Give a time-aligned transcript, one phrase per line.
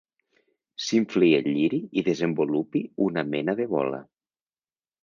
[0.85, 4.03] S'infli el lliri i desenvolupi una mena de bola.